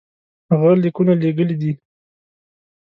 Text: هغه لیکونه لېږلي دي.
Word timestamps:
هغه 0.49 0.69
لیکونه 0.83 1.13
لېږلي 1.21 1.55
دي. 1.61 1.71